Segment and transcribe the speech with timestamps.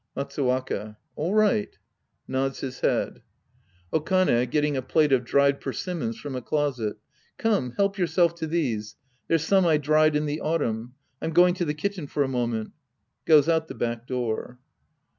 [0.17, 0.97] Matsuwaka.
[1.15, 1.77] All right,
[2.27, 3.21] {Nods his head.)
[3.93, 6.97] Okane {getting a plate of dried persimmons from a closet).
[7.37, 8.95] Come, help yourself to these.
[9.27, 10.95] They're some I dried in the autumn.
[11.21, 12.71] I'm going to the kitchen for a moment.
[13.25, 14.57] {Goes out the back door.)